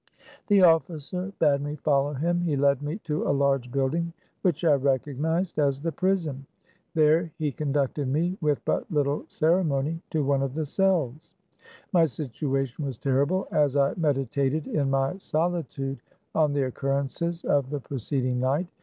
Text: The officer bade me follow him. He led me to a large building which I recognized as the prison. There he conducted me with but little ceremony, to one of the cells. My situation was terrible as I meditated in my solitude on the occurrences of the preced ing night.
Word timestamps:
The 0.47 0.63
officer 0.63 1.31
bade 1.37 1.61
me 1.61 1.75
follow 1.75 2.13
him. 2.15 2.41
He 2.41 2.55
led 2.55 2.81
me 2.81 2.97
to 3.03 3.21
a 3.29 3.29
large 3.29 3.71
building 3.71 4.13
which 4.41 4.63
I 4.65 4.73
recognized 4.73 5.59
as 5.59 5.79
the 5.79 5.91
prison. 5.91 6.47
There 6.95 7.29
he 7.37 7.51
conducted 7.51 8.07
me 8.07 8.35
with 8.41 8.65
but 8.65 8.89
little 8.91 9.25
ceremony, 9.27 10.01
to 10.09 10.23
one 10.25 10.41
of 10.41 10.55
the 10.55 10.65
cells. 10.65 11.29
My 11.93 12.05
situation 12.07 12.83
was 12.83 12.97
terrible 12.97 13.47
as 13.51 13.75
I 13.75 13.93
meditated 13.95 14.65
in 14.65 14.89
my 14.89 15.19
solitude 15.19 15.99
on 16.33 16.53
the 16.53 16.63
occurrences 16.63 17.45
of 17.45 17.69
the 17.69 17.79
preced 17.79 18.25
ing 18.25 18.39
night. 18.39 18.65